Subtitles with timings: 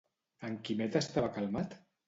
[0.47, 1.81] En Quimet estava calmat?